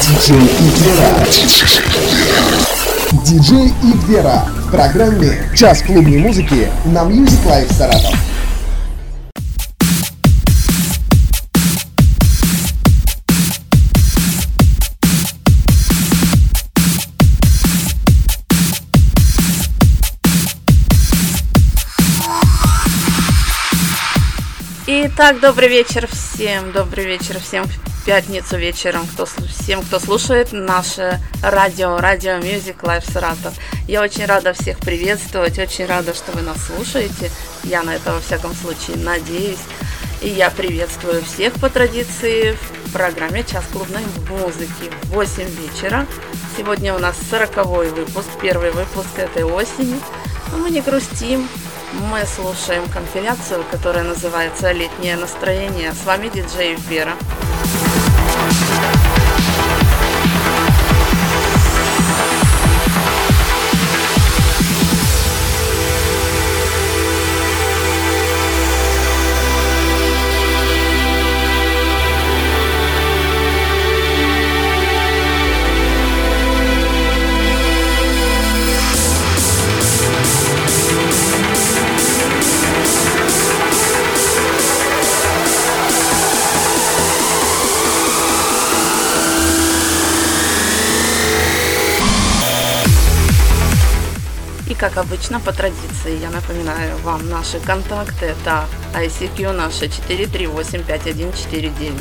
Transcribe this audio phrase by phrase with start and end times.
[0.00, 1.26] Диджей Игвера.
[3.24, 4.46] Диджей Игвера.
[4.66, 8.27] В программе «Час клубной музыки» на Music Life Саратов.
[25.20, 31.18] Итак, добрый вечер всем, добрый вечер всем в пятницу вечером, кто, всем, кто слушает наше
[31.42, 33.52] радио, радио Music Live Саратов.
[33.88, 37.32] Я очень рада всех приветствовать, очень рада, что вы нас слушаете.
[37.64, 39.58] Я на это во всяком случае надеюсь.
[40.22, 46.06] И я приветствую всех по традиции в программе «Час клубной музыки» в 8 вечера.
[46.56, 49.98] Сегодня у нас 40 выпуск, первый выпуск этой осени.
[50.52, 51.48] Но мы не грустим,
[51.92, 55.92] мы слушаем компиляцию, которая называется «Летнее настроение».
[55.92, 57.14] С вами диджей Вера.
[94.88, 98.26] Как обычно, по традиции, я напоминаю вам наши контакты.
[98.26, 102.00] Это ICQ наша 4385149.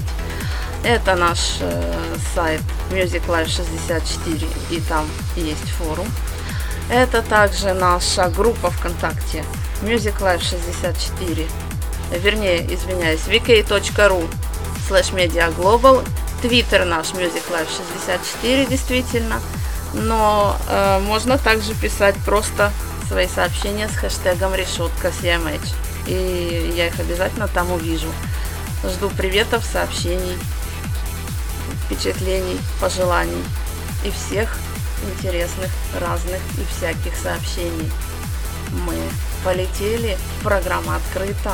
[0.84, 1.94] Это наш э,
[2.34, 6.08] сайт Music Life 64, и там есть форум.
[6.90, 9.44] Это также наша группа ВКонтакте
[9.82, 11.46] Music Life 64,
[12.12, 14.26] вернее, извиняюсь, vk.ru
[14.90, 16.08] slash media global,
[16.42, 19.42] Twitter наш Music Life 64, действительно–
[19.94, 22.72] но э, можно также писать просто
[23.08, 25.74] свои сообщения с хэштегом решетка CMH.
[26.08, 28.10] И я их обязательно там увижу.
[28.84, 30.38] Жду приветов, сообщений,
[31.86, 33.44] впечатлений, пожеланий
[34.06, 34.58] и всех
[35.04, 37.92] интересных, разных и всяких сообщений.
[38.86, 38.96] Мы
[39.44, 41.54] полетели, программа открыта.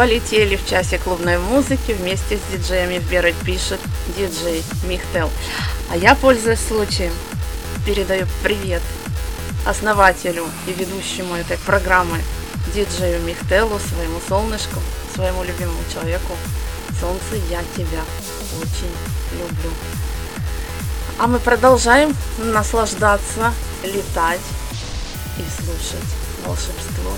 [0.00, 3.78] полетели в часе клубной музыки вместе с диджеями Верой пишет
[4.16, 5.28] диджей Михтел.
[5.90, 7.12] А я, пользуясь случаем,
[7.84, 8.80] передаю привет
[9.66, 12.16] основателю и ведущему этой программы
[12.74, 14.80] диджею Михтелу, своему солнышку,
[15.14, 16.32] своему любимому человеку.
[16.98, 18.00] Солнце, я тебя
[18.58, 18.94] очень
[19.38, 19.70] люблю.
[21.18, 23.52] А мы продолжаем наслаждаться,
[23.84, 24.40] летать
[25.36, 26.08] и слушать
[26.46, 27.12] волшебство.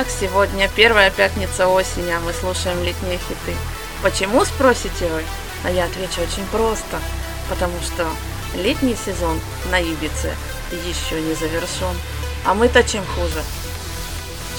[0.00, 3.56] Итак, сегодня первая пятница осени, а мы слушаем летние хиты.
[4.00, 5.24] Почему, спросите вы?
[5.64, 7.00] А я отвечу очень просто.
[7.48, 8.06] Потому что
[8.54, 9.40] летний сезон
[9.72, 10.36] на Ибице
[10.70, 11.96] еще не завершен.
[12.44, 13.42] А мы-то чем хуже?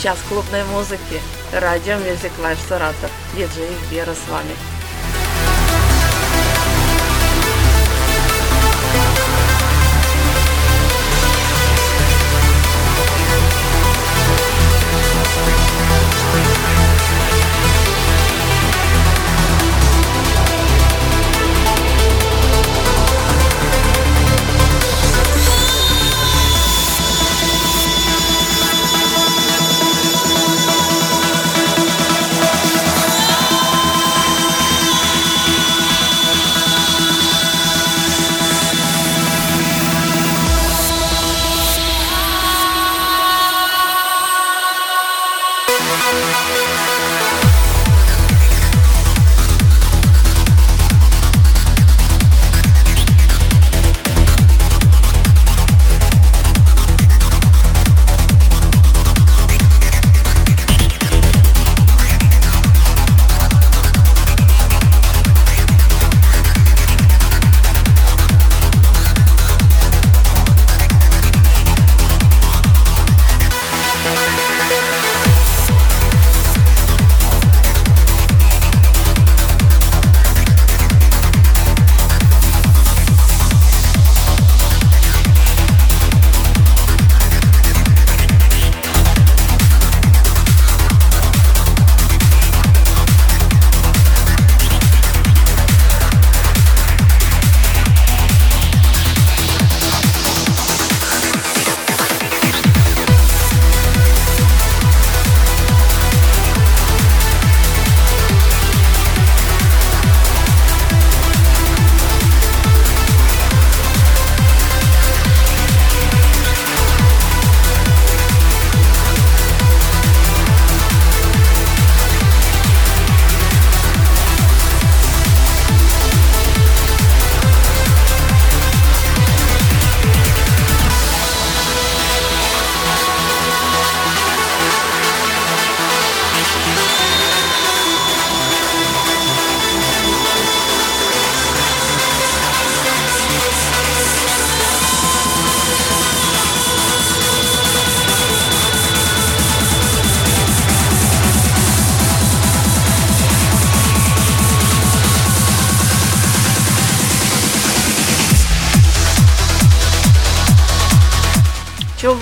[0.04, 1.22] Час клубной музыки.
[1.54, 3.12] Радио Music Live Саратов.
[3.34, 4.79] Диджей Вера с вами.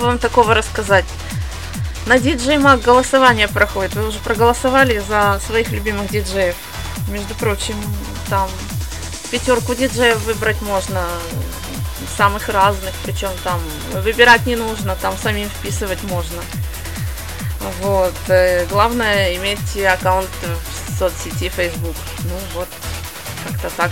[0.08, 1.04] Вам такого рассказать?
[2.06, 3.94] На DJ Mag голосование проходит.
[3.94, 6.56] Вы уже проголосовали за своих любимых диджеев.
[7.08, 7.76] Между прочим,
[8.30, 8.48] там
[9.30, 11.06] пятерку диджеев выбрать можно
[12.16, 13.60] самых разных, причем там
[14.02, 16.42] выбирать не нужно, там самим вписывать можно.
[17.82, 18.14] Вот.
[18.28, 21.96] Э, главное иметь аккаунт в соцсети Facebook.
[22.24, 22.68] Ну вот,
[23.46, 23.90] как-то так.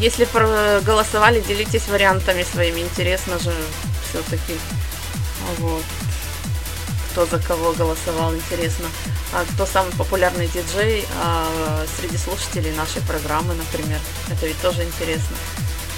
[0.00, 2.80] Если проголосовали, делитесь вариантами своими.
[2.80, 3.52] Интересно же
[4.08, 4.54] все-таки.
[5.58, 5.82] Вот.
[7.10, 8.86] Кто за кого голосовал, интересно.
[9.32, 13.98] А кто самый популярный диджей а, среди слушателей нашей программы, например.
[14.30, 15.36] Это ведь тоже интересно.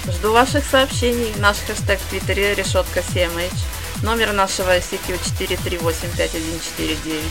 [0.07, 1.31] Жду ваших сообщений.
[1.37, 3.53] Наш хэштег в Твиттере решетка CMH.
[4.01, 7.21] Номер нашего ICQ 4385149.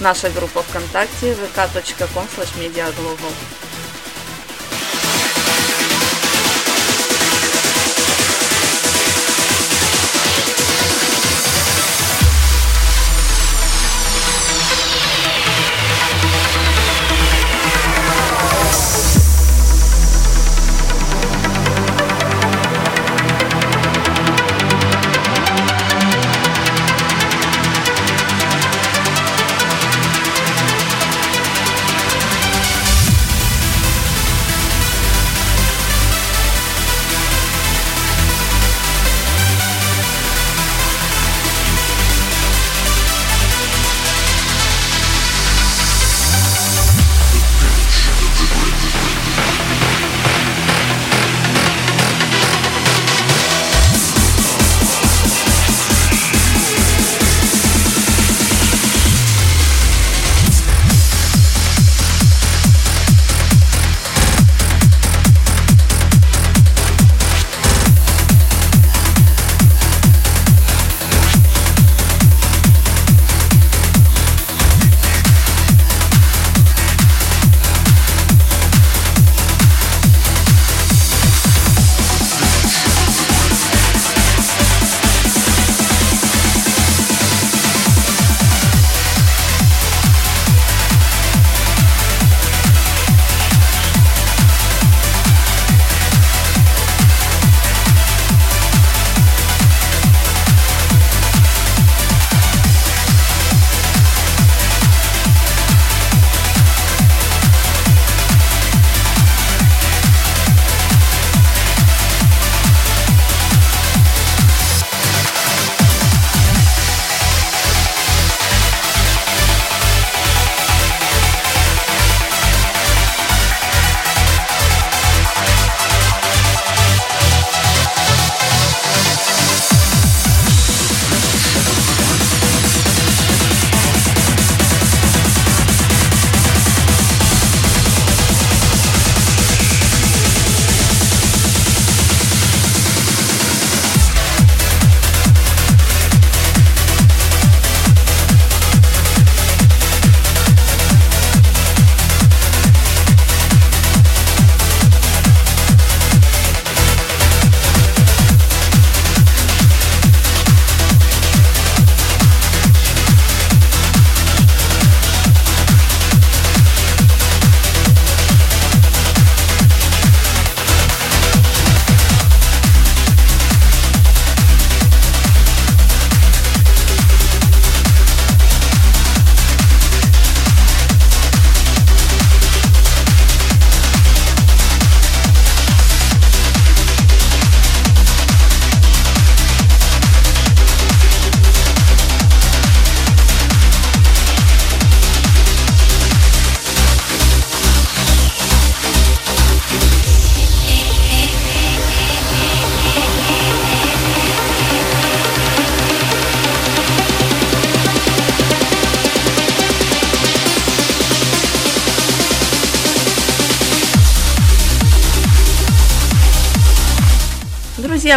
[0.00, 3.32] Наша группа ВКонтакте vk.com slash mediaglobal.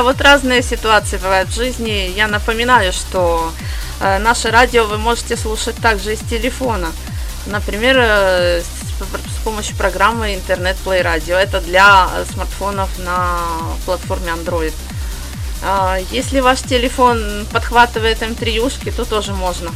[0.04, 2.12] Вот разные ситуации бывают в жизни.
[2.16, 3.52] Я напоминаю, что
[4.00, 6.92] э, наше радио вы можете слушать также из телефона.
[7.46, 11.36] Например, э, с помощью программы Интернет Play Radio.
[11.36, 13.40] Это для смартфонов на
[13.86, 14.74] платформе Android.
[15.64, 19.72] А, если ваш телефон подхватывает М3, то тоже можно.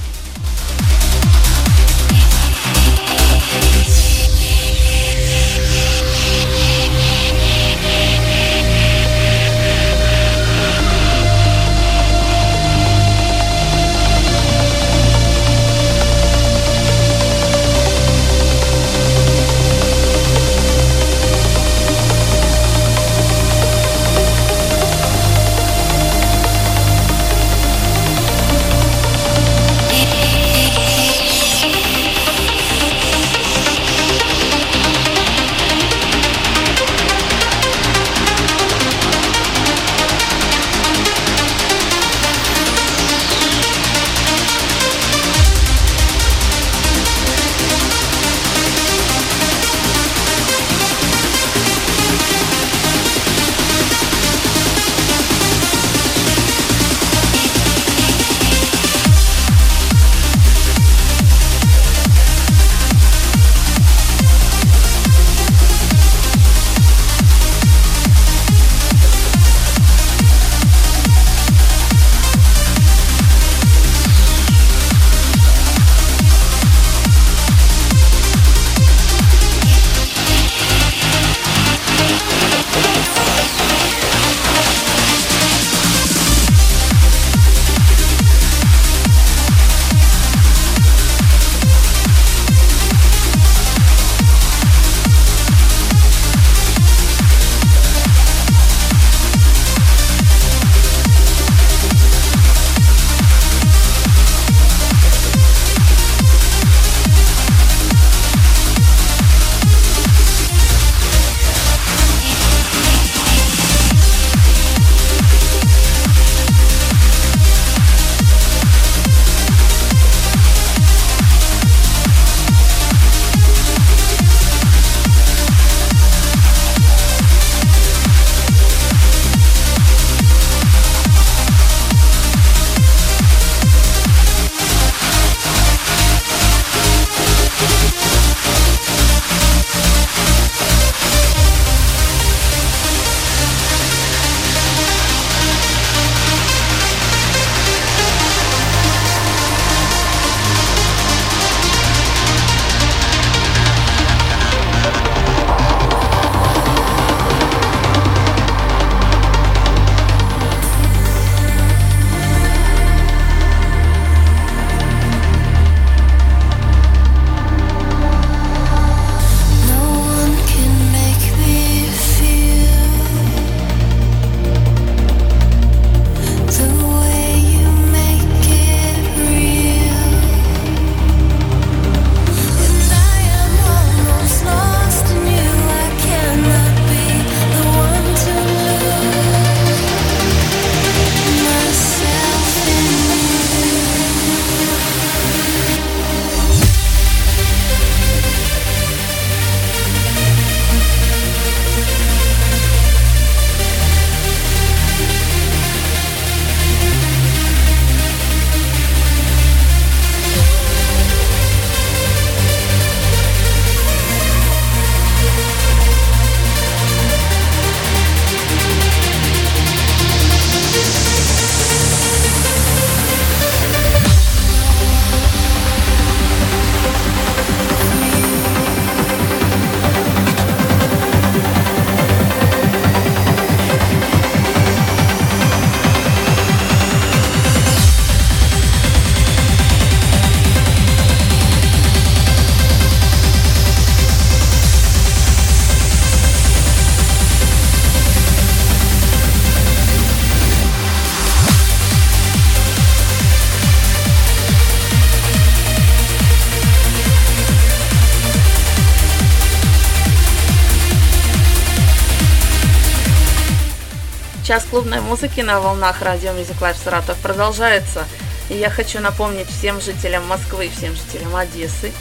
[264.56, 268.06] Час клубной музыки на волнах радио Music Life Саратов продолжается.
[268.50, 271.92] И я хочу напомнить всем жителям Москвы и всем жителям Одессы,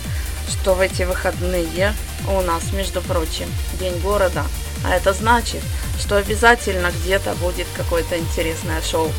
[0.49, 1.93] что в эти выходные
[2.29, 3.49] у нас, между прочим,
[3.81, 4.45] День города.
[4.87, 5.62] А это значит,
[5.99, 9.11] что обязательно где-то будет какое-то интересное шоу.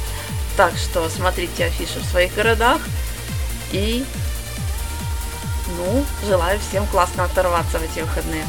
[0.56, 2.80] Так что смотрите афишу в своих городах
[3.74, 4.06] и
[5.76, 8.46] Ну, желаю всем классно оторваться в эти выходные.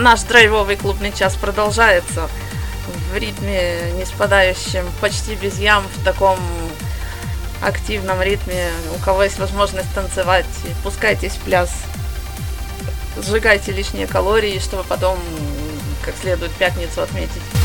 [0.00, 2.28] Наш драйвовый клубный час продолжается
[3.12, 6.38] в ритме не спадающем, почти без ям, в таком
[7.60, 8.70] активном ритме.
[8.96, 10.46] У кого есть возможность танцевать,
[10.82, 11.70] пускайтесь в пляс,
[13.20, 15.18] сжигайте лишние калории, чтобы потом
[16.04, 17.59] как следует пятницу отметить.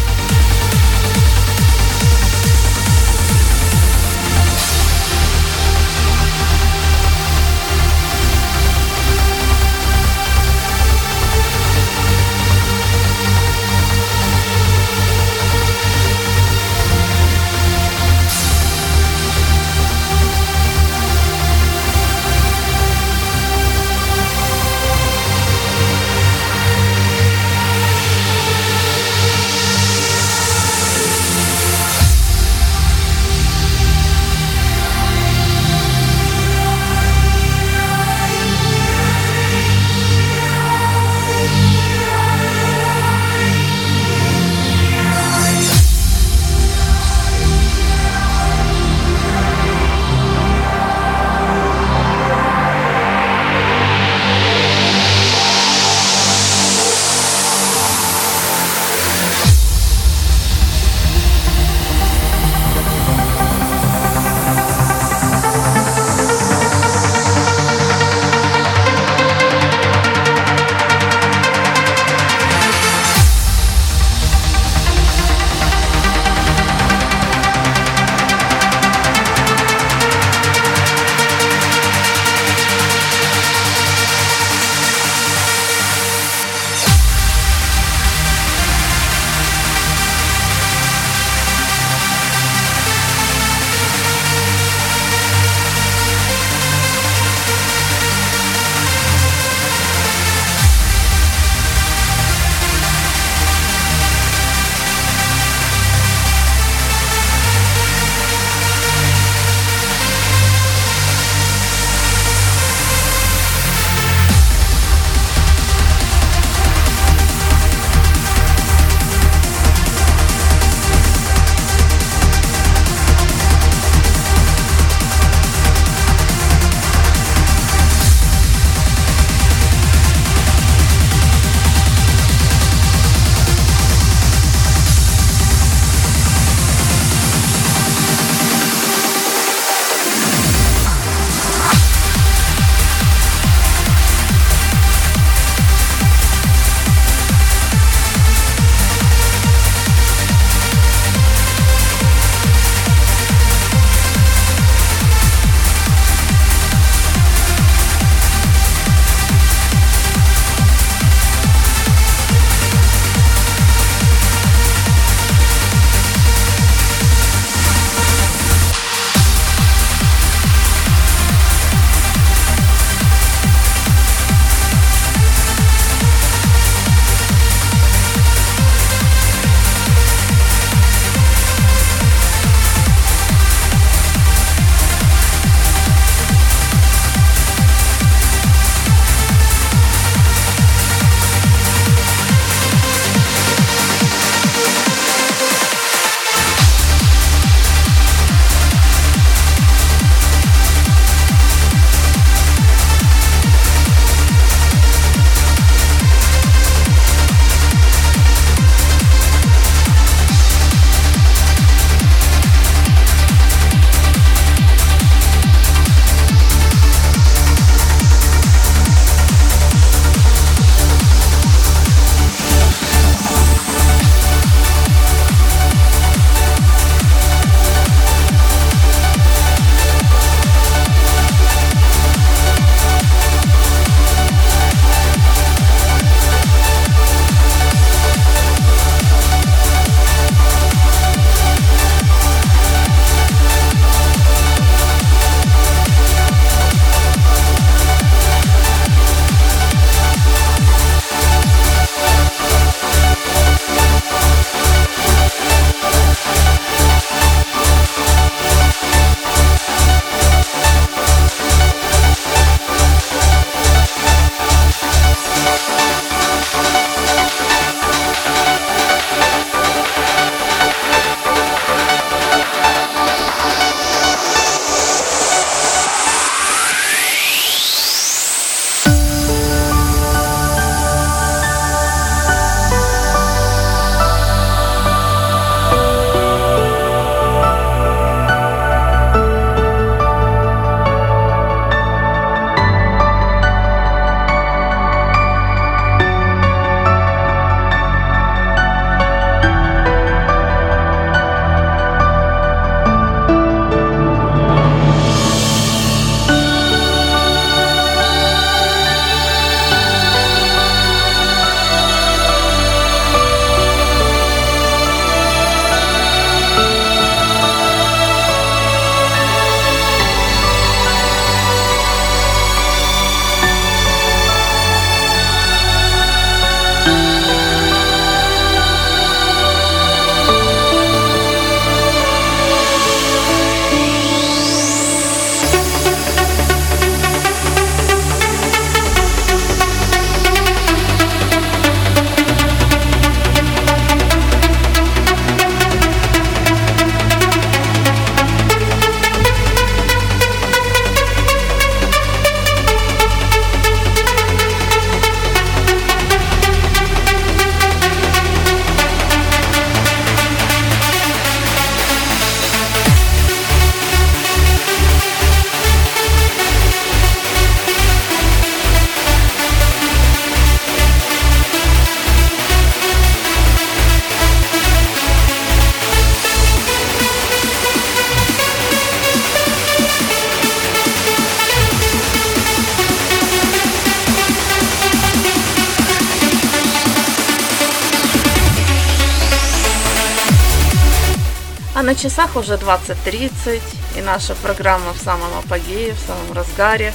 [392.26, 393.62] Часах уже 20.30,
[393.98, 396.92] и наша программа в самом апогее, в самом разгаре.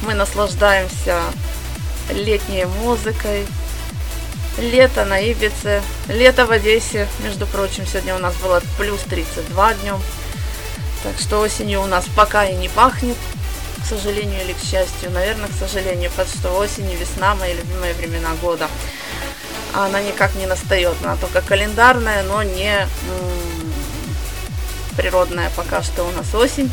[0.00, 1.20] Мы наслаждаемся
[2.10, 3.46] летней музыкой.
[4.56, 10.00] Лето на Ибице, лето в Одессе, между прочим, сегодня у нас было плюс 32 днем.
[11.02, 13.16] Так что осенью у нас пока и не пахнет,
[13.82, 15.10] к сожалению или к счастью.
[15.10, 18.68] Наверное, к сожалению, потому что осень и весна мои любимые времена года.
[19.74, 22.86] Она никак не настает, она только календарная, но не
[24.96, 26.70] природная пока что у нас осень.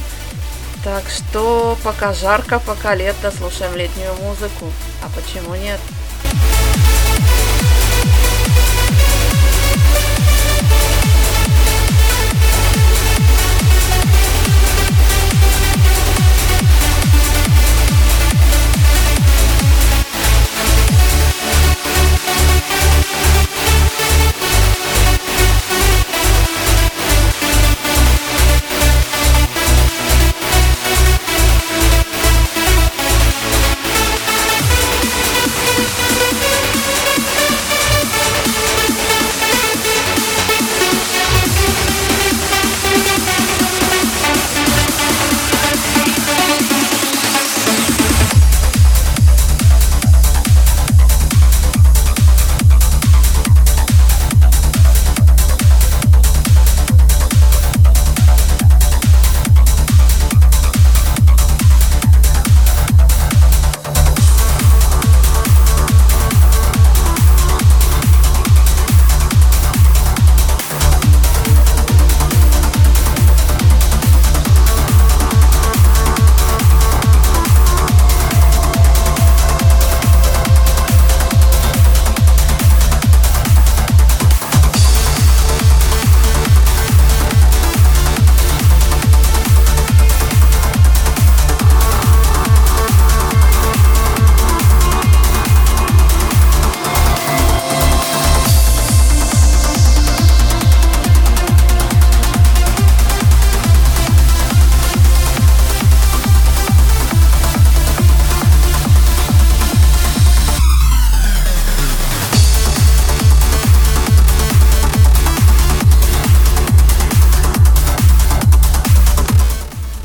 [0.84, 4.72] Так что пока жарко, пока лето, слушаем летнюю музыку.
[5.04, 5.80] А почему нет?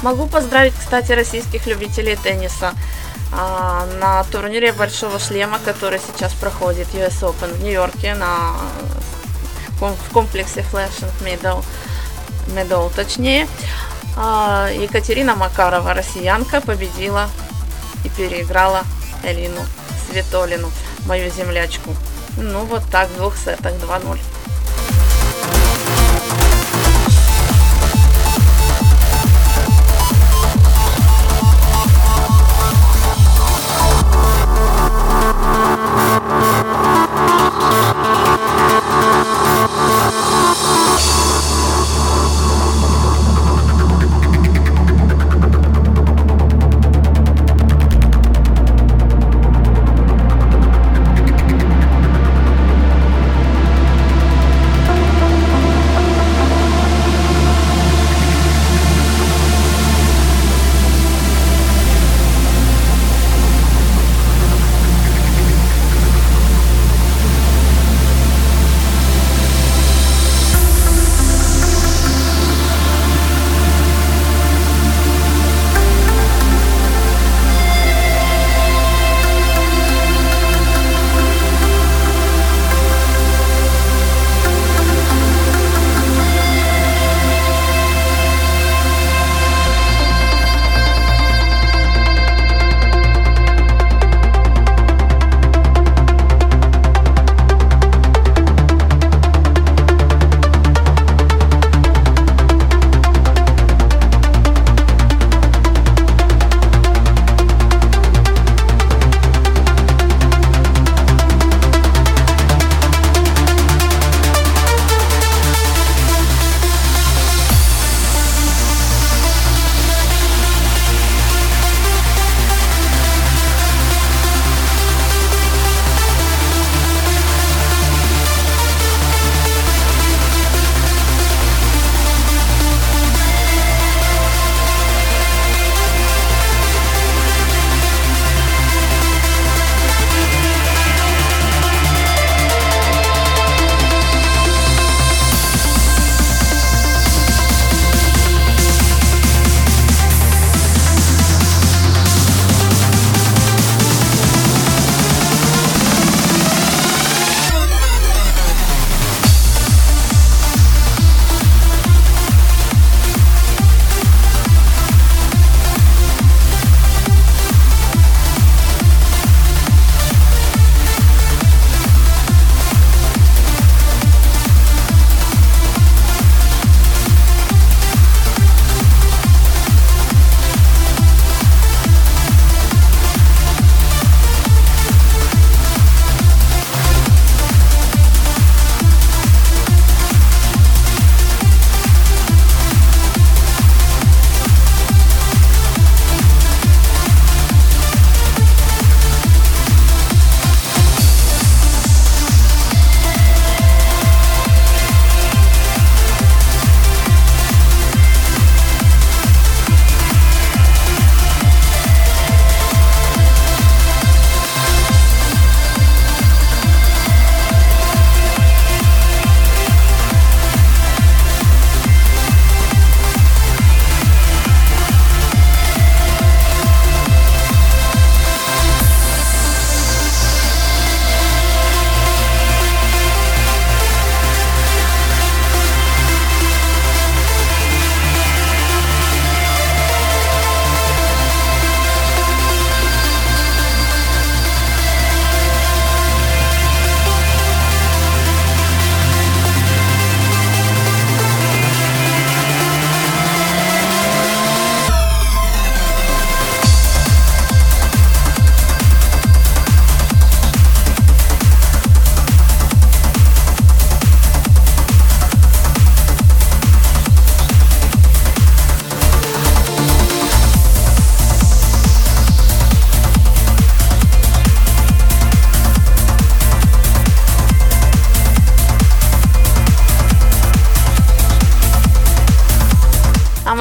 [0.05, 2.75] Могу поздравить, кстати, российских любителей тенниса
[3.33, 8.51] а, на турнире Большого Шлема, который сейчас проходит US Open в Нью-Йорке на
[9.81, 11.65] в комплексе Flash and Meadow,
[12.49, 13.49] Meadow точнее.
[14.19, 17.31] А, Екатерина Макарова, россиянка, победила
[18.05, 18.83] и переиграла
[19.23, 19.63] Элину
[20.11, 20.71] Светолину,
[21.07, 21.97] мою землячку.
[22.37, 24.19] Ну вот так, в двух сетах 2-0.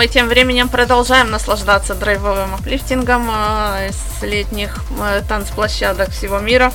[0.04, 6.74] Мы тем временем продолжаем наслаждаться драйвовым аплифтингом э, с летних э, танцплощадок всего мира,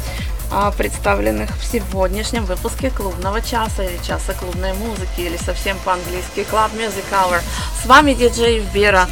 [0.50, 6.70] э, представленных в сегодняшнем выпуске клубного часа или часа клубной музыки или совсем по-английски Club
[6.74, 7.42] Music Hour.
[7.82, 9.06] С вами диджей Вера,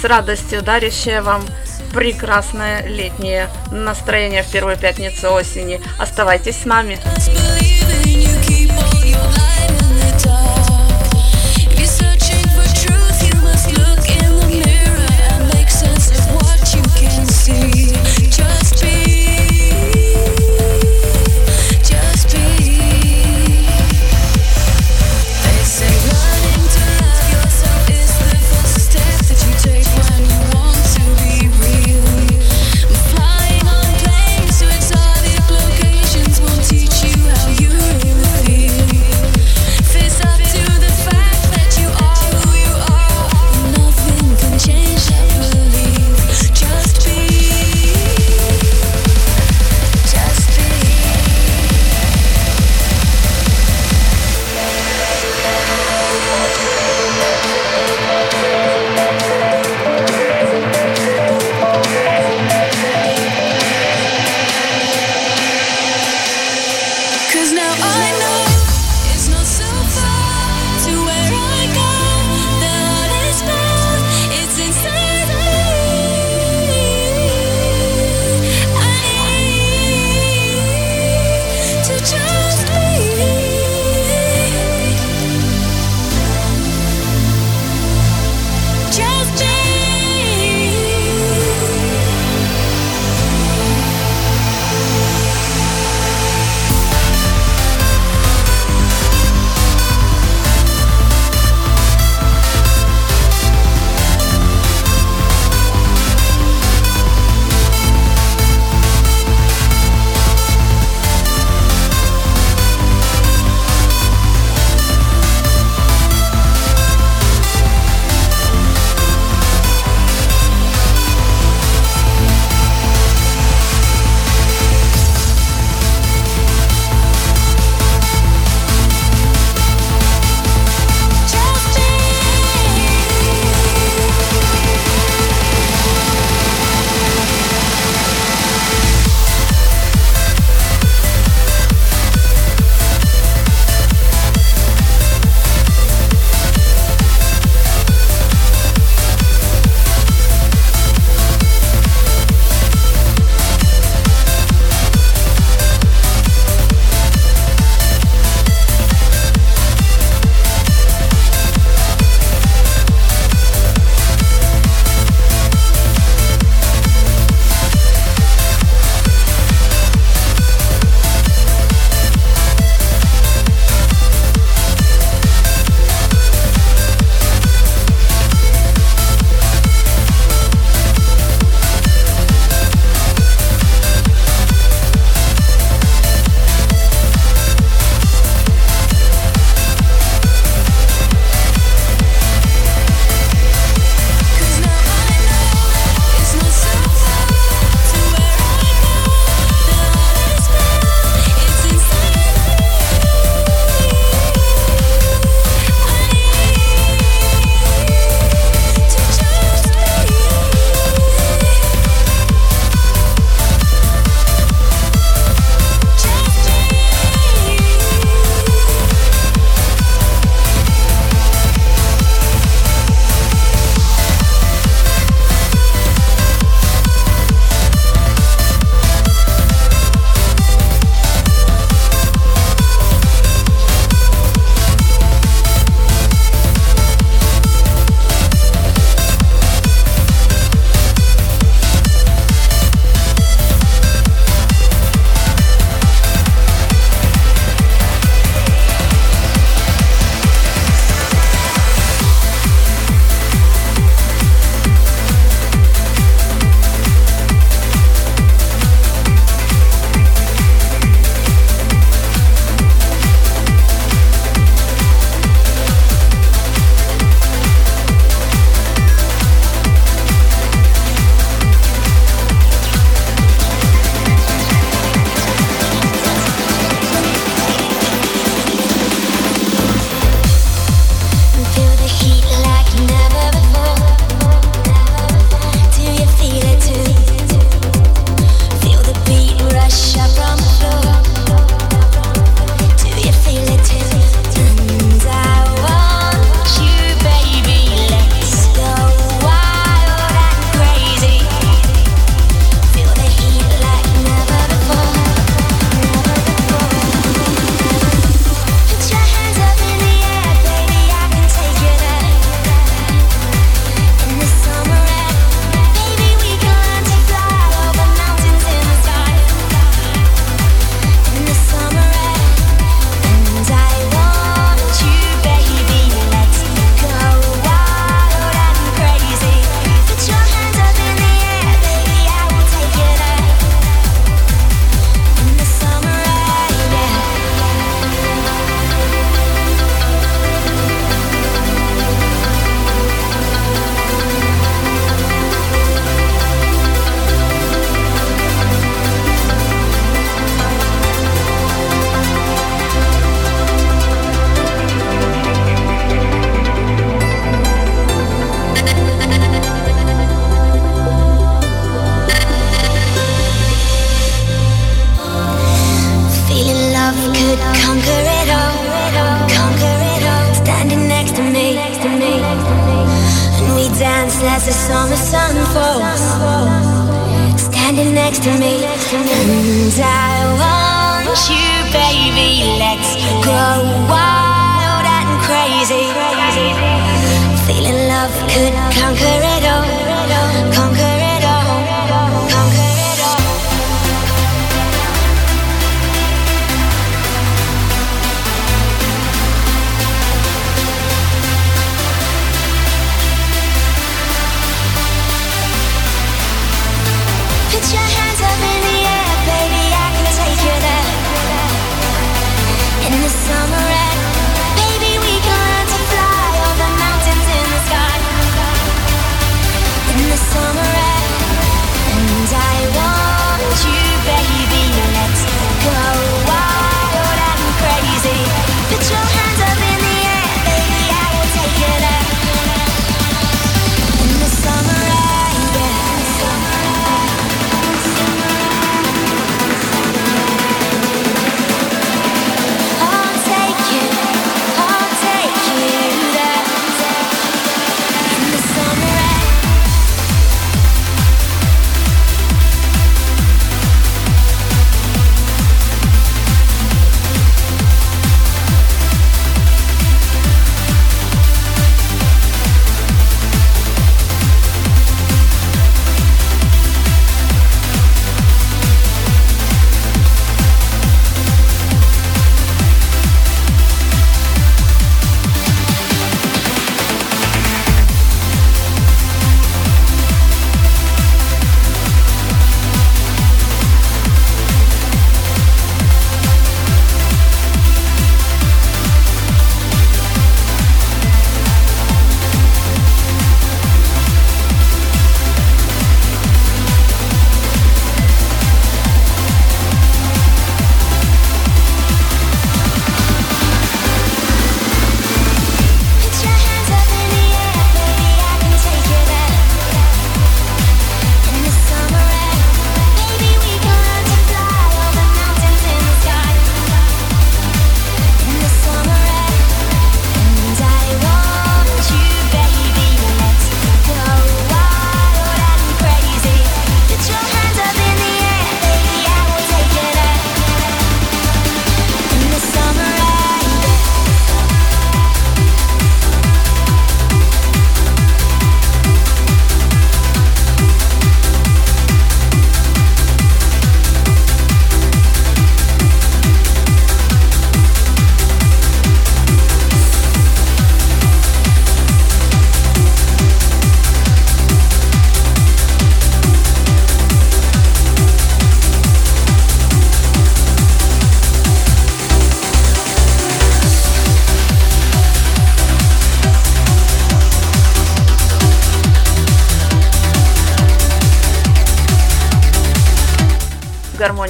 [0.00, 1.44] с радостью дарящая вам
[1.94, 5.80] прекрасное летнее настроение в первую пятницу осени.
[5.96, 6.98] Оставайтесь с нами.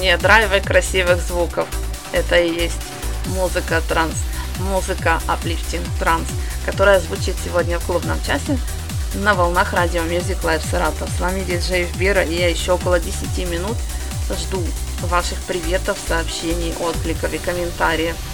[0.01, 1.67] сочетание драйва и красивых звуков.
[2.11, 2.81] Это и есть
[3.27, 4.15] музыка транс,
[4.59, 6.27] музыка Uplifting транс,
[6.65, 8.57] которая звучит сегодня в клубном часе
[9.13, 11.07] на волнах радио Music Live Саратов.
[11.09, 13.77] С вами диджей Вбера, и я еще около 10 минут
[14.39, 14.63] жду
[15.01, 18.15] ваших приветов, сообщений, откликов и комментариев–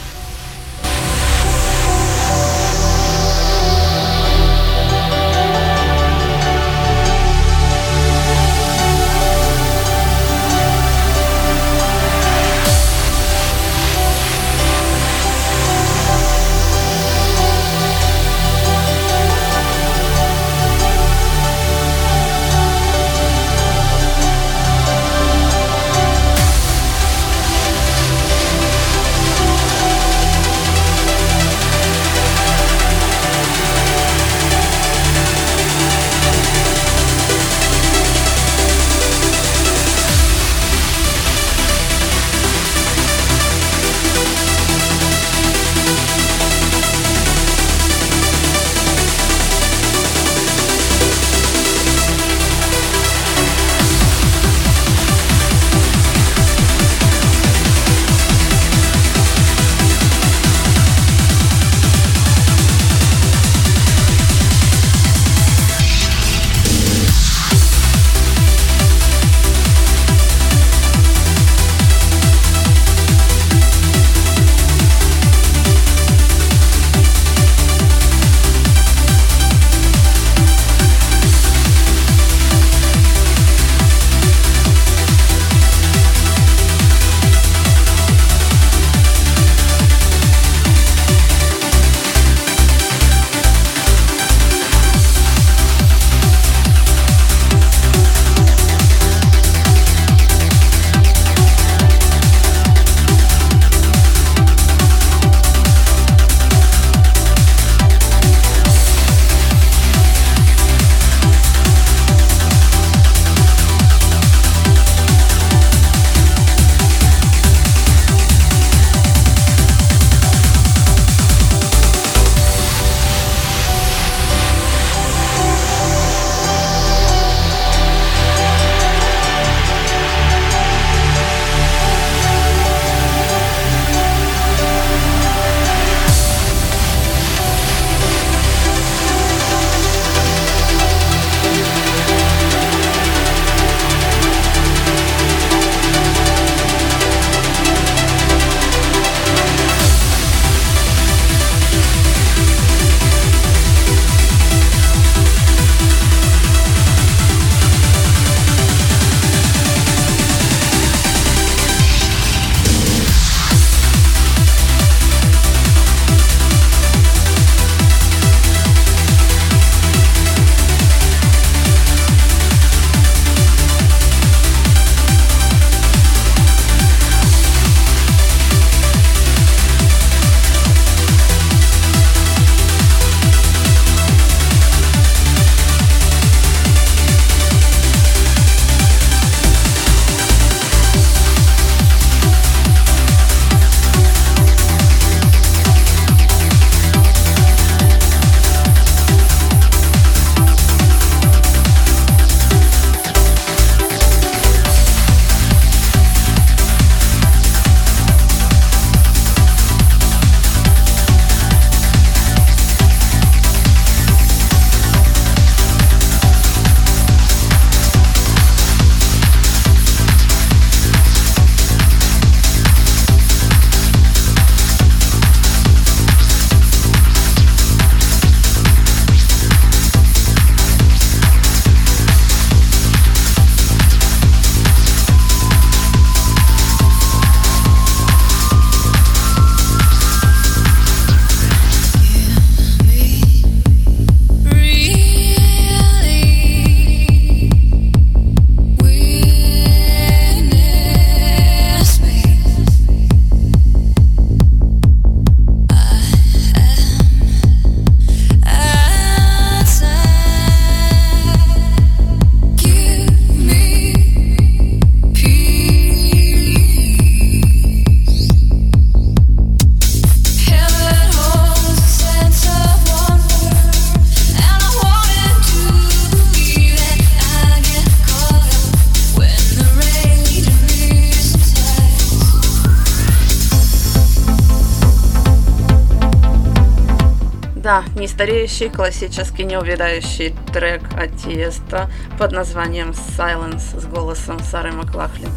[288.18, 291.88] стареющий классический неувядающий трек от Тиеста
[292.18, 295.30] под названием Silence с голосом Сары Маклахлин.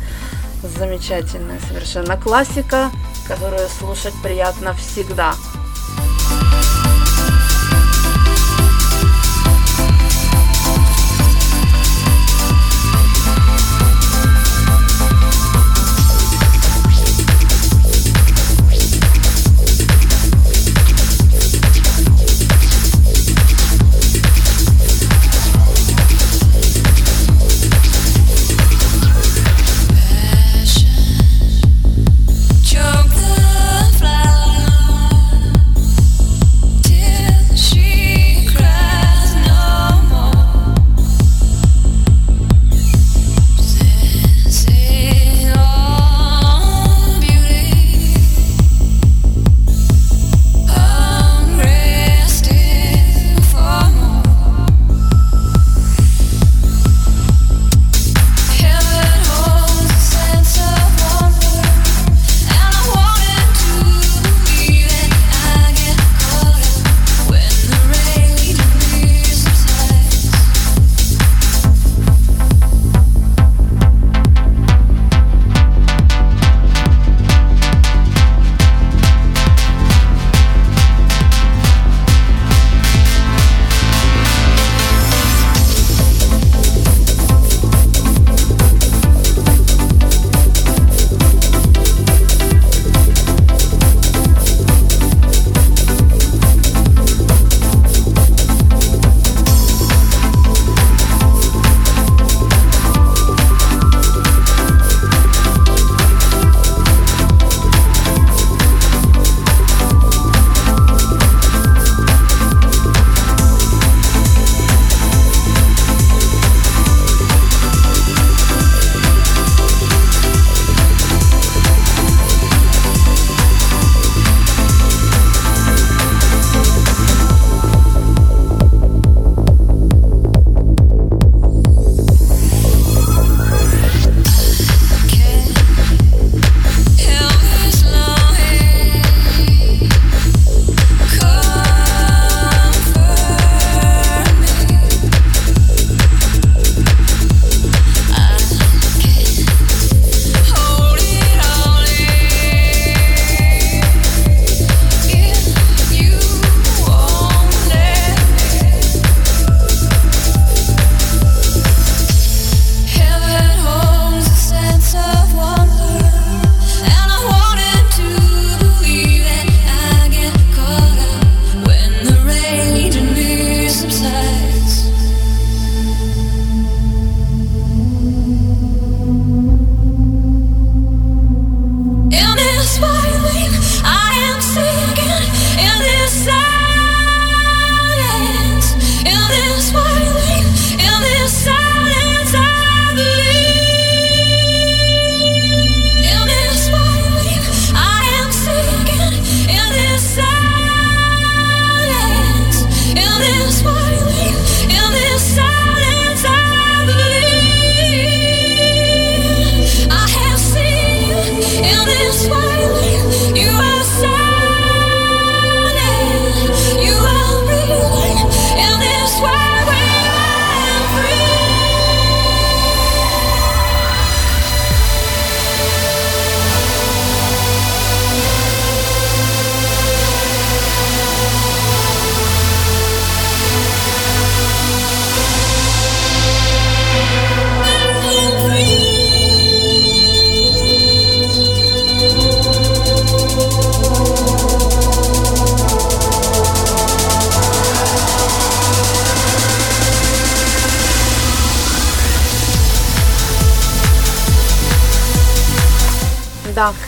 [0.63, 2.91] Замечательная совершенно классика,
[3.29, 5.35] которую слушать приятно всегда.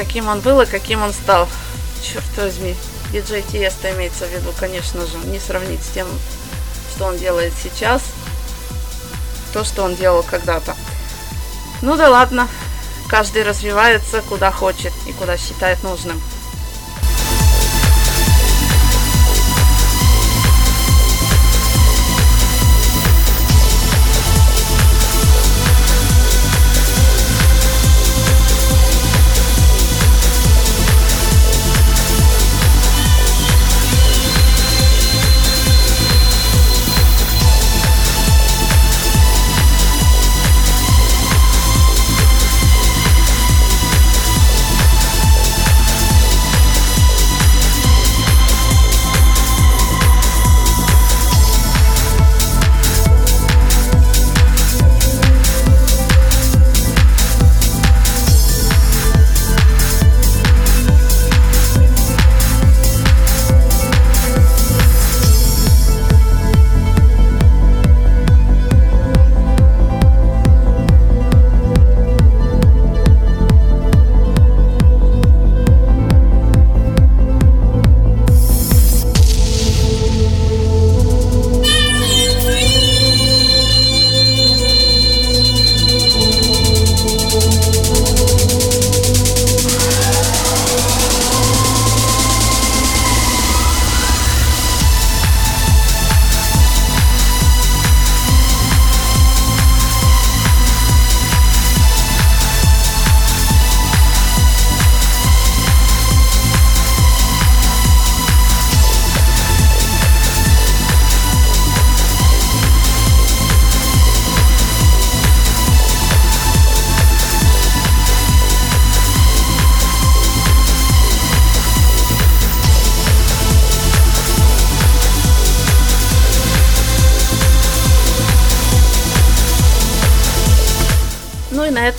[0.05, 1.49] каким он был и каким он стал.
[2.03, 2.75] Черт возьми,
[3.13, 6.09] диджей Тиеста имеется в виду, конечно же, не сравнить с тем,
[6.93, 8.03] что он делает сейчас,
[9.53, 10.75] то, что он делал когда-то.
[11.83, 12.49] Ну да ладно,
[13.09, 16.21] каждый развивается куда хочет и куда считает нужным.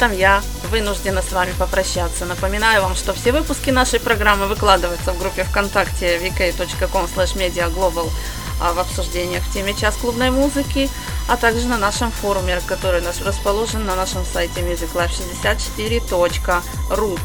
[0.04, 2.26] Этом я вынуждена с вами попрощаться.
[2.26, 8.10] Напоминаю вам, что все выпуски нашей программы выкладываются в группе ВКонтакте vk.com mediaglobal
[8.60, 10.90] а, в обсуждениях в теме «Час клубной музыки»,
[11.30, 17.20] а также на нашем форуме, который наш расположен на нашем сайте musiclife64.ru.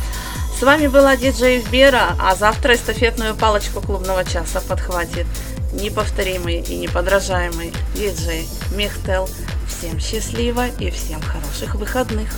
[0.57, 5.27] С вами была диджей Бера, а завтра эстафетную палочку клубного часа подхватит
[5.73, 9.29] неповторимый и неподражаемый диджей Михтел.
[9.67, 12.29] Всем счастливо и всем хороших выходных!